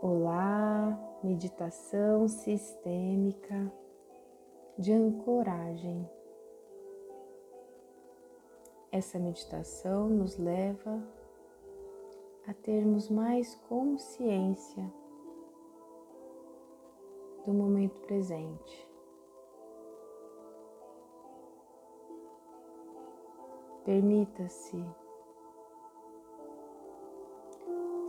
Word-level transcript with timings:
Olá, 0.00 0.96
meditação 1.24 2.28
sistêmica 2.28 3.72
de 4.78 4.92
ancoragem. 4.92 6.08
Essa 8.92 9.18
meditação 9.18 10.08
nos 10.08 10.38
leva 10.38 11.02
a 12.46 12.54
termos 12.54 13.10
mais 13.10 13.56
consciência 13.68 14.88
do 17.44 17.52
momento 17.52 17.98
presente. 18.02 18.88
Permita-se 23.84 24.80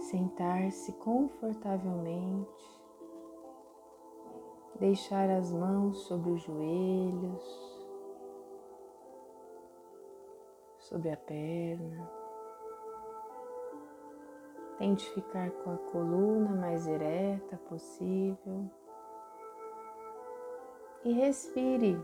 sentar-se 0.09 0.91
confortavelmente, 0.93 2.81
deixar 4.79 5.29
as 5.29 5.51
mãos 5.51 5.99
sobre 6.05 6.31
os 6.31 6.41
joelhos, 6.41 7.79
sobre 10.79 11.11
a 11.11 11.17
perna. 11.17 12.09
Tente 14.79 15.07
ficar 15.11 15.51
com 15.51 15.73
a 15.73 15.77
coluna 15.77 16.55
mais 16.55 16.87
ereta 16.87 17.57
possível 17.69 18.67
e 21.03 21.11
respire 21.11 21.99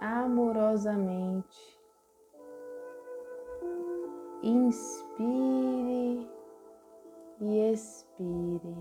amorosamente. 0.00 1.80
Inspire 4.42 6.39
e 7.40 7.72
expire. 7.72 8.76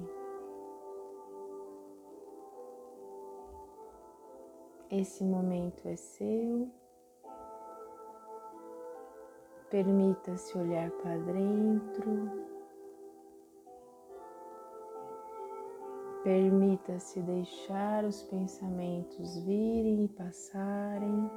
Esse 4.91 5.23
momento 5.23 5.87
é 5.87 5.95
seu. 5.95 6.69
Permita-se 9.69 10.57
olhar 10.57 10.89
para 10.91 11.17
dentro. 11.19 12.49
Permita-se 16.23 17.21
deixar 17.21 18.03
os 18.03 18.23
pensamentos 18.23 19.37
virem 19.43 20.05
e 20.05 20.07
passarem. 20.09 21.29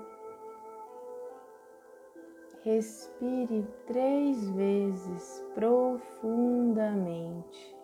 Respire 2.64 3.66
três 3.88 4.48
vezes 4.50 5.44
profundamente. 5.52 7.76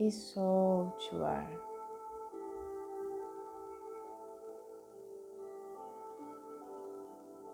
E 0.00 0.10
solte 0.10 1.14
o 1.14 1.24
ar. 1.24 1.48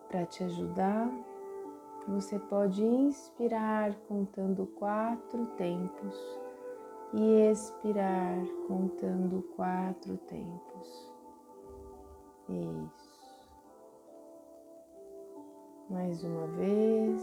Para 0.09 0.25
te 0.25 0.43
ajudar, 0.45 1.11
você 2.09 2.39
pode 2.39 2.83
inspirar 2.83 3.95
contando 4.09 4.67
quatro 4.79 5.45
tempos 5.59 6.41
e 7.13 7.51
expirar 7.51 8.43
contando 8.67 9.43
quatro 9.55 10.17
tempos. 10.17 11.10
Isso. 12.51 13.49
Mais 15.89 16.25
uma 16.25 16.47
vez. 16.49 17.23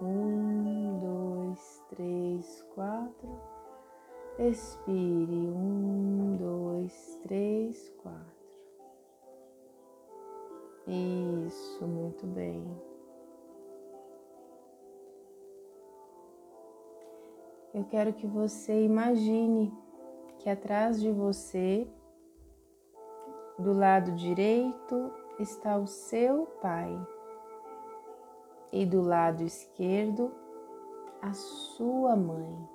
Um, 0.00 0.98
dois, 0.98 1.82
três, 1.88 2.62
quatro. 2.74 3.40
Expire. 4.38 5.48
Um, 5.48 6.36
dois, 6.36 7.18
três, 7.22 7.88
quatro. 8.02 8.36
Isso, 10.86 11.86
muito 11.86 12.26
bem. 12.26 12.64
Eu 17.72 17.84
quero 17.84 18.12
que 18.12 18.26
você 18.26 18.84
imagine 18.84 19.72
que 20.38 20.48
atrás 20.48 21.00
de 21.00 21.10
você 21.10 21.86
do 23.58 23.72
lado 23.72 24.12
direito 24.12 25.12
está 25.38 25.76
o 25.76 25.86
seu 25.86 26.46
pai 26.60 26.94
e 28.72 28.84
do 28.84 29.00
lado 29.00 29.42
esquerdo 29.42 30.32
a 31.22 31.32
sua 31.32 32.14
mãe. 32.14 32.68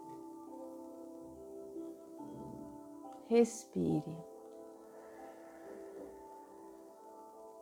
Respire. 3.27 4.17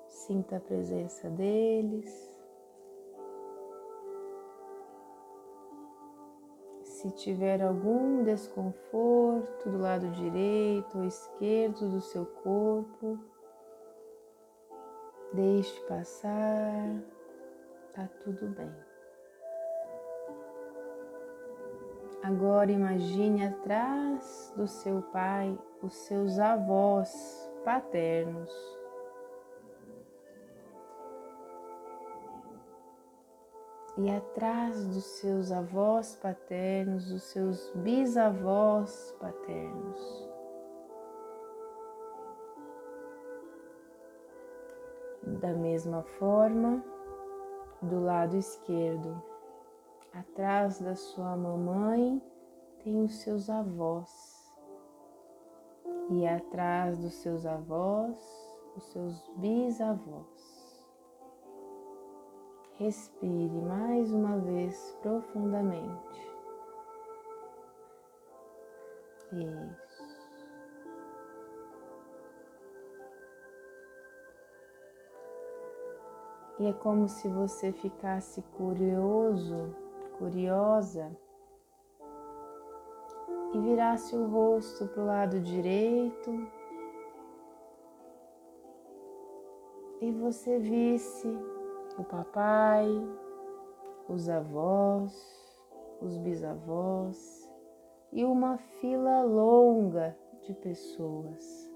Sinta 0.07 0.57
a 0.57 0.59
presença 0.59 1.30
deles. 1.30 2.38
Se 7.00 7.10
tiver 7.12 7.62
algum 7.62 8.26
desconforto 8.26 9.70
do 9.70 9.78
lado 9.78 10.06
direito 10.12 10.98
ou 10.98 11.06
esquerdo 11.06 11.88
do 11.88 12.02
seu 12.02 12.26
corpo, 12.26 13.18
deixe 15.32 15.80
passar, 15.86 17.02
tá 17.94 18.06
tudo 18.22 18.48
bem. 18.48 18.76
Agora 22.22 22.70
imagine 22.70 23.48
atrás 23.48 24.54
do 24.58 24.68
seu 24.68 25.02
pai 25.02 25.58
os 25.81 25.94
seus 25.94 26.38
avós 26.38 27.50
paternos. 27.64 28.78
E 34.00 34.10
atrás 34.10 34.88
dos 34.88 35.04
seus 35.04 35.52
avós 35.52 36.16
paternos, 36.16 37.10
dos 37.10 37.24
seus 37.24 37.70
bisavós 37.76 39.14
paternos. 39.20 40.30
Da 45.42 45.52
mesma 45.52 46.02
forma, 46.18 46.82
do 47.82 48.00
lado 48.00 48.38
esquerdo, 48.38 49.22
atrás 50.14 50.80
da 50.80 50.96
sua 50.96 51.36
mamãe, 51.36 52.22
tem 52.81 53.04
os 53.04 53.16
seus 53.18 53.50
avós, 53.50 54.50
e 56.10 56.26
atrás 56.26 56.98
dos 56.98 57.16
seus 57.16 57.46
avós, 57.46 58.18
os 58.78 58.84
seus 58.94 59.28
bisavós. 59.36 60.49
Respire 62.79 63.62
mais 63.62 64.09
uma 64.13 64.38
vez 64.38 64.97
profundamente. 65.01 66.31
Isso. 69.34 70.00
E 76.57 76.68
é 76.68 76.73
como 76.73 77.09
se 77.09 77.28
você 77.28 77.73
ficasse 77.73 78.41
curioso, 78.57 79.75
curiosa, 80.18 81.12
e 83.53 83.59
virasse 83.59 84.16
o 84.16 84.25
rosto 84.25 84.88
para 84.88 85.03
o 85.03 85.06
lado 85.06 85.39
direito 85.41 86.47
e 90.01 90.12
você 90.12 90.59
visse 90.59 91.28
o 92.00 92.04
papai, 92.06 92.88
os 94.07 94.30
avós, 94.30 95.13
os 96.01 96.18
bisavós 96.18 97.51
e 98.13 98.24
uma 98.24 98.57
fila 98.57 99.22
longa 99.24 100.18
de 100.42 100.54
pessoas 100.54 101.69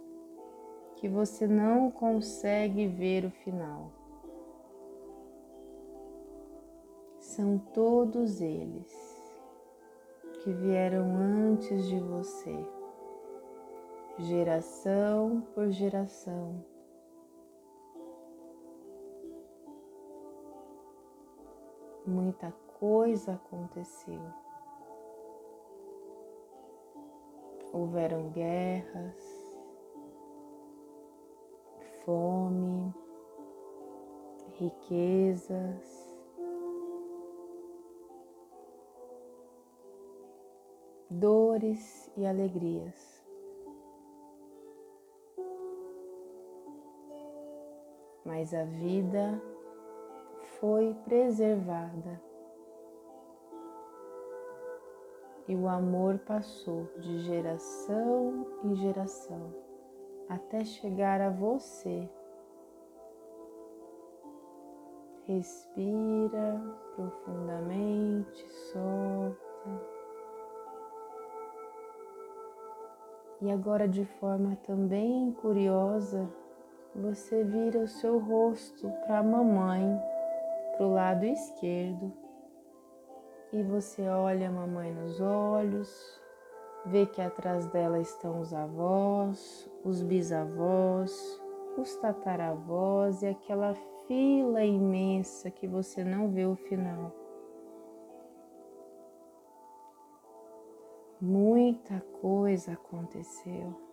que 0.96 1.10
você 1.10 1.46
não 1.46 1.92
consegue 1.92 2.88
ver 2.88 3.25
o 3.25 3.30
final. 3.30 3.92
São 7.19 7.58
todos 7.58 8.40
eles 8.40 8.94
que 10.42 10.54
vieram 10.54 11.06
antes 11.18 11.86
de 11.88 12.00
você, 12.00 12.66
geração 14.19 15.42
por 15.54 15.69
geração 15.69 16.73
Muita 22.06 22.52
coisa 22.80 23.34
aconteceu. 23.34 24.22
Houveram 27.72 28.30
guerras, 28.30 29.18
fome, 32.04 32.94
riquezas, 34.60 36.04
dores 41.10 42.12
e 42.18 42.26
alegrias. 42.26 43.24
Mas 48.26 48.54
a 48.54 48.66
vida 48.66 49.42
foi 50.63 50.95
preservada 51.04 52.21
e 55.45 55.54
o 55.57 55.68
amor 55.68 56.19
passou 56.19 56.88
de 57.00 57.19
geração 57.19 58.48
em 58.63 58.74
geração 58.75 59.54
até 60.30 60.63
chegar 60.63 61.19
a 61.19 61.30
você. 61.30 62.10
Respira 65.25 66.62
profundamente, 66.95 68.48
solta. 68.71 69.38
E 73.42 73.51
agora, 73.51 73.86
de 73.86 74.06
forma 74.06 74.56
também 74.66 75.33
curiosa, 75.33 76.25
você 76.95 77.44
vira 77.44 77.80
o 77.80 77.88
seu 77.88 78.18
rosto 78.18 78.89
para 79.06 79.19
a 79.19 79.24
mamãe, 79.24 80.12
para 80.75 80.86
o 80.86 80.94
lado 80.94 81.25
esquerdo, 81.25 82.12
e 83.52 83.62
você 83.64 84.08
olha 84.08 84.50
a 84.50 84.52
mamãe 84.52 84.92
nos 84.92 85.22
olhos, 85.22 86.22
vê 86.86 87.06
que 87.06 87.22
atrás 87.22 87.68
dela 87.68 88.00
estão 88.00 88.40
os 88.40 88.54
avós, 88.54 89.70
os 89.84 90.02
bisavós, 90.02 91.42
os 91.78 91.96
tataravós 91.98 93.22
e 93.22 93.28
aquela 93.28 93.74
fila 94.08 94.64
imensa 94.64 95.50
que 95.50 95.68
você 95.68 96.04
não 96.04 96.30
vê 96.30 96.46
o 96.46 96.56
final. 96.56 97.12
Muita 101.22 102.02
coisa 102.22 102.74
aconteceu. 102.74 103.93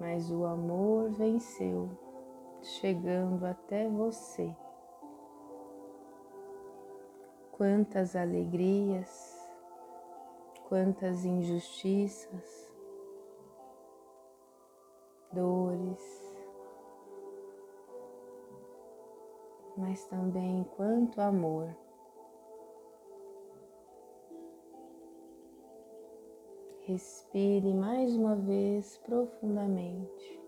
Mas 0.00 0.30
o 0.32 0.46
amor 0.46 1.10
venceu, 1.10 1.90
chegando 2.62 3.44
até 3.44 3.86
você. 3.86 4.56
Quantas 7.52 8.16
alegrias, 8.16 9.38
quantas 10.66 11.26
injustiças, 11.26 12.74
dores, 15.30 16.38
mas 19.76 20.02
também 20.06 20.64
quanto 20.76 21.20
amor. 21.20 21.76
Respire 26.90 27.72
mais 27.72 28.16
uma 28.16 28.34
vez 28.34 28.96
profundamente. 29.04 30.40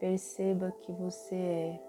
Perceba 0.00 0.72
que 0.82 0.90
você 0.90 1.36
é 1.36 1.80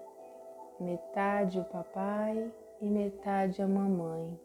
metade 0.78 1.58
o 1.58 1.64
papai 1.64 2.54
e 2.80 2.86
metade 2.88 3.60
a 3.60 3.66
mamãe. 3.66 4.40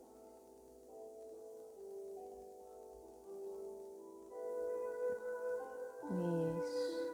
Isso. 6.63 7.13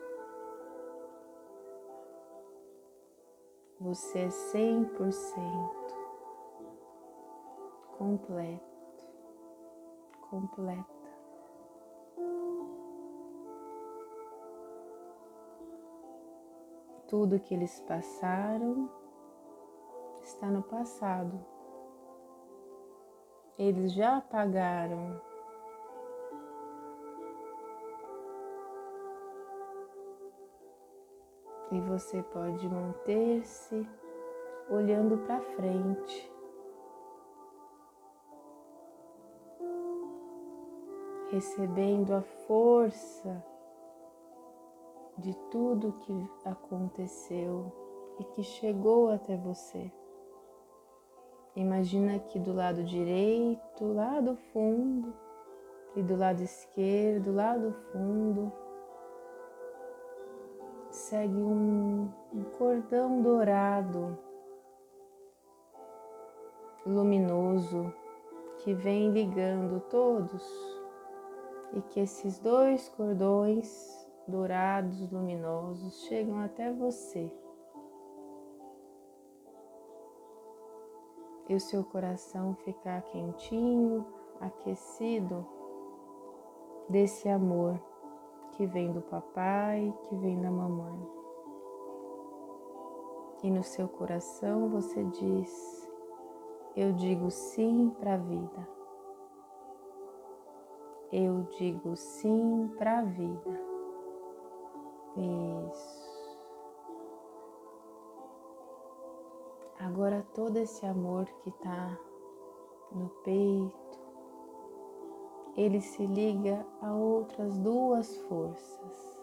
Você 3.81 4.19
é 4.19 4.29
cem 4.29 4.85
por 4.85 5.11
cento 5.11 5.80
completo, 8.01 9.07
completa. 10.31 10.89
Tudo 17.07 17.39
que 17.39 17.53
eles 17.53 17.79
passaram 17.81 18.89
está 20.23 20.47
no 20.47 20.63
passado. 20.63 21.39
Eles 23.55 23.93
já 23.93 24.17
apagaram 24.17 25.21
e 31.71 31.79
você 31.81 32.23
pode 32.23 32.67
manter-se 32.67 33.87
olhando 34.71 35.19
para 35.19 35.39
frente, 35.55 36.40
recebendo 41.31 42.13
a 42.13 42.21
força 42.21 43.43
de 45.17 45.33
tudo 45.49 45.93
que 45.93 46.29
aconteceu 46.45 47.71
e 48.19 48.23
que 48.25 48.43
chegou 48.43 49.09
até 49.09 49.37
você. 49.37 49.91
Imagina 51.55 52.19
que 52.19 52.37
do 52.37 52.53
lado 52.53 52.83
direito, 52.83 53.93
lá 53.93 54.19
do 54.19 54.35
fundo, 54.35 55.13
e 55.95 56.01
do 56.01 56.15
lado 56.15 56.41
esquerdo, 56.41 57.33
lá 57.33 57.57
do 57.57 57.73
fundo, 57.91 58.51
segue 60.89 61.35
um, 61.35 62.09
um 62.33 62.43
cordão 62.57 63.21
dourado, 63.21 64.17
luminoso, 66.85 67.93
que 68.59 68.73
vem 68.73 69.11
ligando 69.11 69.81
todos, 69.89 70.80
e 71.73 71.81
que 71.81 71.99
esses 71.99 72.39
dois 72.39 72.89
cordões 72.89 74.01
dourados, 74.27 75.11
luminosos, 75.11 76.05
chegam 76.05 76.39
até 76.39 76.71
você. 76.71 77.31
E 81.49 81.55
o 81.55 81.59
seu 81.59 81.83
coração 81.83 82.55
ficar 82.55 83.01
quentinho, 83.03 84.05
aquecido 84.39 85.45
desse 86.87 87.27
amor 87.27 87.79
que 88.53 88.65
vem 88.65 88.91
do 88.91 89.01
papai, 89.01 89.93
que 90.03 90.15
vem 90.17 90.39
da 90.39 90.49
mamãe. 90.49 91.07
E 93.43 93.49
no 93.49 93.63
seu 93.63 93.87
coração 93.87 94.69
você 94.69 95.03
diz: 95.03 95.89
Eu 96.75 96.93
digo 96.93 97.31
sim 97.31 97.89
para 97.99 98.13
a 98.13 98.17
vida. 98.17 98.80
Eu 101.11 101.41
digo 101.57 101.95
sim 101.97 102.69
para 102.77 102.99
a 102.99 103.01
vida. 103.01 103.61
Isso. 105.17 106.11
Agora 109.77 110.25
todo 110.33 110.55
esse 110.55 110.85
amor 110.85 111.25
que 111.43 111.49
está 111.49 111.99
no 112.93 113.09
peito, 113.23 113.99
ele 115.57 115.81
se 115.81 116.05
liga 116.05 116.65
a 116.81 116.93
outras 116.93 117.57
duas 117.57 118.15
forças. 118.21 119.19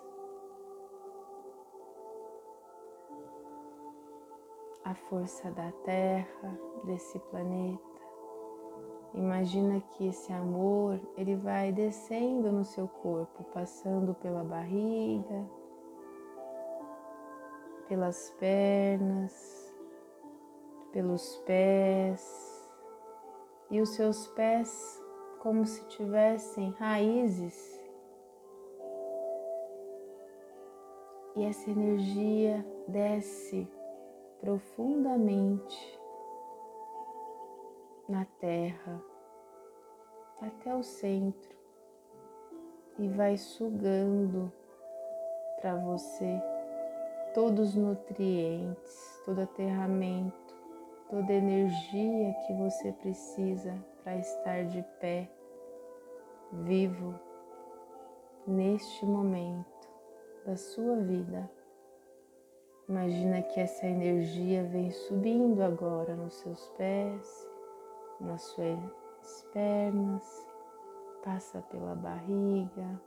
A 4.85 4.95
força 4.95 5.51
da 5.53 5.73
Terra, 5.85 6.59
desse 6.85 7.19
planeta. 7.19 7.88
Imagina 9.15 9.81
que 9.81 10.09
esse 10.09 10.33
amor, 10.33 11.01
ele 11.17 11.35
vai 11.35 11.73
descendo 11.73 12.53
no 12.53 12.65
seu 12.65 12.87
corpo, 12.87 13.43
passando 13.55 14.15
pela 14.15 14.45
barriga, 14.45 15.47
pelas 17.89 18.31
pernas, 18.39 19.75
pelos 20.93 21.37
pés, 21.47 22.71
e 23.71 23.81
os 23.81 23.91
seus 23.91 24.27
pés 24.29 25.03
como 25.41 25.65
se 25.65 25.85
tivessem 25.87 26.71
raízes. 26.73 27.79
E 31.35 31.45
essa 31.45 31.71
energia 31.71 32.65
desce 32.87 33.69
profundamente 34.41 35.98
na 38.09 38.25
terra 38.41 39.03
até 40.41 40.75
o 40.75 40.83
centro 40.83 41.57
e 42.99 43.07
vai 43.09 43.37
sugando 43.37 44.51
para 45.61 45.77
você 45.77 46.41
todos 47.35 47.71
os 47.71 47.75
nutrientes, 47.75 49.23
todo 49.25 49.43
aterramento, 49.43 50.55
toda 51.11 51.33
energia 51.33 52.35
que 52.47 52.53
você 52.55 52.93
precisa 52.93 53.77
para 54.03 54.17
estar 54.17 54.65
de 54.65 54.83
pé, 55.01 55.31
vivo, 56.53 57.15
neste 58.47 59.05
momento 59.05 59.89
da 60.47 60.57
sua 60.57 60.97
vida. 60.97 61.51
Imagina 62.89 63.43
que 63.43 63.61
essa 63.61 63.87
energia 63.87 64.65
vem 64.65 64.91
subindo 64.91 65.63
agora 65.63 66.17
nos 66.17 66.35
seus 66.35 66.67
pés, 66.71 67.48
nas 68.21 68.43
suas 68.43 69.43
pernas, 69.53 70.47
passa 71.23 71.61
pela 71.63 71.95
barriga, 71.95 73.01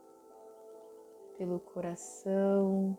pelo 1.38 1.60
coração, 1.60 2.98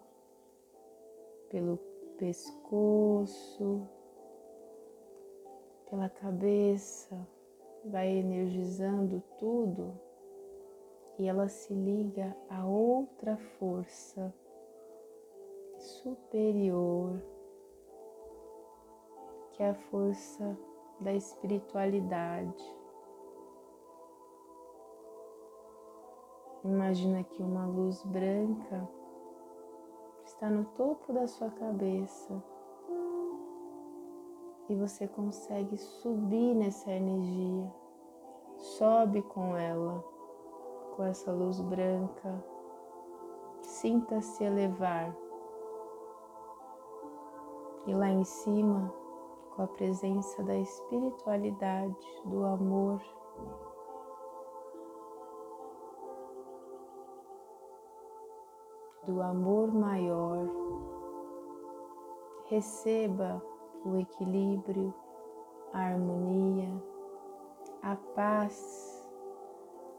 pelo 1.48 1.76
pescoço, 2.18 3.88
pela 5.88 6.08
cabeça, 6.08 7.26
vai 7.84 8.08
energizando 8.08 9.22
tudo 9.38 9.92
e 11.18 11.28
ela 11.28 11.48
se 11.48 11.74
liga 11.74 12.36
a 12.48 12.66
outra 12.66 13.36
força 13.58 14.32
superior, 15.78 17.20
que 19.52 19.62
é 19.62 19.70
a 19.70 19.74
força 19.74 20.56
da 21.02 21.12
espiritualidade. 21.12 22.64
Imagina 26.64 27.24
que 27.24 27.42
uma 27.42 27.66
luz 27.66 28.02
branca 28.04 28.88
está 30.24 30.48
no 30.48 30.64
topo 30.66 31.12
da 31.12 31.26
sua 31.26 31.50
cabeça 31.50 32.42
e 34.68 34.74
você 34.76 35.08
consegue 35.08 35.76
subir 35.76 36.54
nessa 36.54 36.90
energia. 36.90 37.70
Sobe 38.56 39.22
com 39.22 39.56
ela, 39.56 40.04
com 40.94 41.02
essa 41.02 41.32
luz 41.32 41.60
branca. 41.60 42.44
Sinta-se 43.60 44.44
elevar. 44.44 45.14
E 47.86 47.92
lá 47.92 48.08
em 48.08 48.22
cima, 48.22 49.01
com 49.62 49.64
a 49.64 49.68
presença 49.68 50.42
da 50.42 50.56
espiritualidade, 50.56 52.22
do 52.24 52.44
amor, 52.44 53.00
do 59.06 59.22
amor 59.22 59.72
maior, 59.72 60.48
receba 62.46 63.40
o 63.84 63.96
equilíbrio, 63.98 64.92
a 65.72 65.78
harmonia, 65.78 66.82
a 67.82 67.94
paz, 68.16 69.08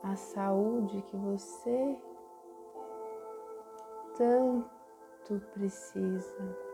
a 0.03 0.15
saúde 0.17 1.01
que 1.03 1.15
você 1.15 1.97
tanto 4.17 5.39
precisa. 5.53 6.72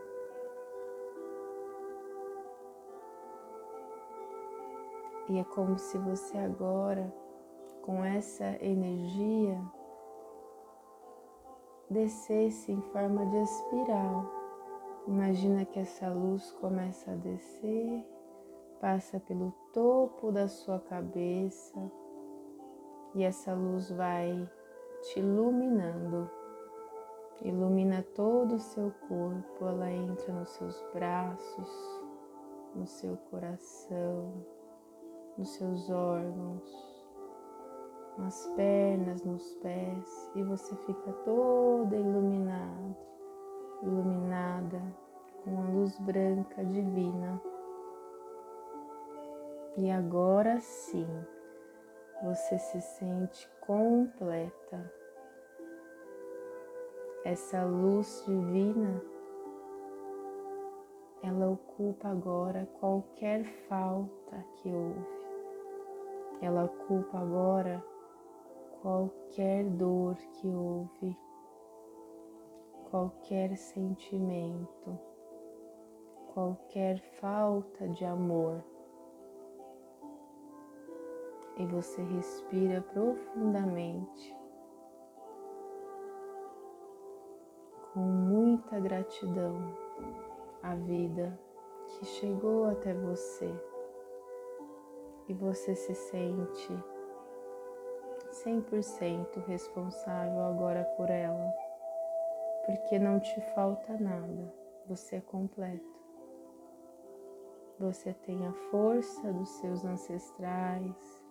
E 5.30 5.38
é 5.38 5.44
como 5.44 5.78
se 5.78 5.96
você 5.96 6.36
agora, 6.38 7.14
com 7.82 8.04
essa 8.04 8.44
energia, 8.60 9.62
descesse 11.88 12.72
em 12.72 12.80
forma 12.80 13.24
de 13.26 13.36
espiral. 13.36 14.28
Imagina 15.06 15.64
que 15.64 15.78
essa 15.78 16.08
luz 16.08 16.50
começa 16.60 17.12
a 17.12 17.14
descer, 17.14 18.04
passa 18.80 19.20
pelo 19.20 19.54
topo 19.72 20.32
da 20.32 20.48
sua 20.48 20.80
cabeça 20.80 21.78
e 23.14 23.22
essa 23.22 23.54
luz 23.54 23.88
vai 23.88 24.50
te 25.02 25.20
iluminando. 25.20 26.28
Ilumina 27.42 28.04
todo 28.16 28.56
o 28.56 28.58
seu 28.58 28.92
corpo, 29.06 29.64
ela 29.64 29.92
entra 29.92 30.32
nos 30.32 30.48
seus 30.48 30.84
braços, 30.92 32.02
no 32.74 32.84
seu 32.84 33.16
coração, 33.30 34.59
nos 35.36 35.50
seus 35.50 35.88
órgãos, 35.90 36.90
nas 38.18 38.46
pernas, 38.56 39.24
nos 39.24 39.54
pés, 39.56 40.30
e 40.34 40.42
você 40.42 40.76
fica 40.76 41.12
toda 41.24 41.96
iluminada, 41.96 42.96
iluminada 43.82 44.82
com 45.42 45.58
a 45.58 45.68
luz 45.70 45.98
branca 46.00 46.64
divina. 46.64 47.40
E 49.76 49.90
agora 49.90 50.60
sim, 50.60 51.08
você 52.22 52.58
se 52.58 52.80
sente 52.80 53.48
completa. 53.60 54.92
Essa 57.24 57.64
luz 57.64 58.24
divina, 58.26 59.02
ela 61.22 61.50
ocupa 61.50 62.08
agora 62.08 62.68
qualquer 62.80 63.44
falta 63.68 64.44
que 64.56 64.68
houve 64.68 65.19
ela 66.40 66.64
ocupa 66.64 67.18
agora 67.18 67.84
qualquer 68.80 69.64
dor 69.64 70.16
que 70.16 70.48
houve, 70.48 71.16
qualquer 72.90 73.56
sentimento, 73.56 74.98
qualquer 76.32 76.98
falta 77.20 77.86
de 77.88 78.04
amor. 78.04 78.64
E 81.58 81.66
você 81.66 82.02
respira 82.02 82.80
profundamente, 82.80 84.34
com 87.92 88.00
muita 88.00 88.80
gratidão 88.80 89.76
à 90.62 90.74
vida 90.74 91.38
que 91.86 92.06
chegou 92.06 92.64
até 92.64 92.94
você 92.94 93.69
e 95.30 95.32
você 95.32 95.76
se 95.76 95.94
sente 95.94 96.84
100% 98.44 99.44
responsável 99.46 100.40
agora 100.42 100.82
por 100.96 101.08
ela, 101.08 101.54
porque 102.66 102.98
não 102.98 103.20
te 103.20 103.40
falta 103.54 103.96
nada, 103.96 104.52
você 104.88 105.16
é 105.16 105.20
completo. 105.20 106.00
Você 107.78 108.12
tem 108.12 108.44
a 108.44 108.52
força 108.72 109.32
dos 109.32 109.48
seus 109.50 109.84
ancestrais, 109.84 111.24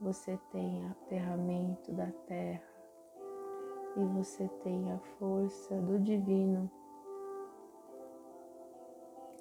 você 0.00 0.36
tem 0.50 0.84
aterramento 0.88 1.92
da 1.92 2.10
terra 2.26 2.68
e 3.96 4.04
você 4.06 4.48
tem 4.64 4.90
a 4.90 4.98
força 5.20 5.76
do 5.76 6.00
divino 6.00 6.68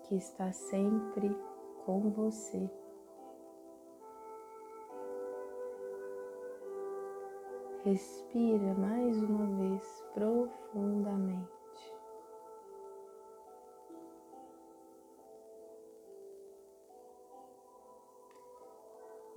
que 0.04 0.16
está 0.16 0.52
sempre 0.52 1.36
com 1.86 2.12
você. 2.12 2.70
Respira 7.86 8.74
mais 8.74 9.24
uma 9.24 9.46
vez 9.58 10.04
profundamente. 10.14 11.48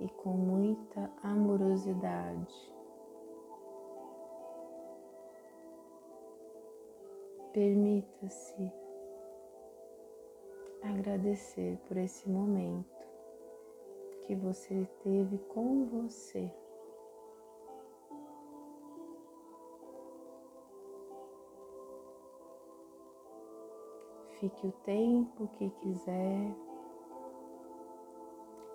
E 0.01 0.09
com 0.09 0.33
muita 0.33 1.09
amorosidade. 1.23 2.73
Permita-se 7.53 8.73
agradecer 10.81 11.77
por 11.87 11.95
esse 11.95 12.29
momento 12.29 13.07
que 14.21 14.35
você 14.35 14.85
teve 15.01 15.37
com 15.37 15.85
você. 15.85 16.51
Fique 24.43 24.67
o 24.67 24.71
tempo 24.83 25.47
que 25.53 25.69
quiser, 25.69 26.53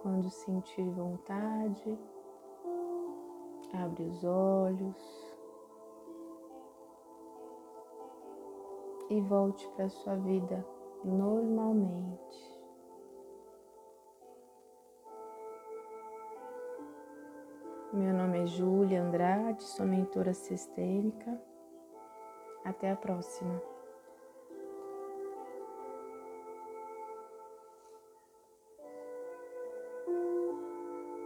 quando 0.00 0.30
sentir 0.30 0.88
vontade, 0.88 1.98
abre 3.74 4.02
os 4.04 4.24
olhos 4.24 5.36
e 9.10 9.20
volte 9.20 9.68
para 9.72 9.90
sua 9.90 10.16
vida 10.16 10.66
normalmente. 11.04 12.62
Meu 17.92 18.14
nome 18.14 18.38
é 18.38 18.46
Júlia 18.46 19.02
Andrade, 19.02 19.62
sou 19.64 19.84
mentora 19.84 20.32
sistêmica. 20.32 21.38
Até 22.64 22.90
a 22.90 22.96
próxima. 22.96 23.77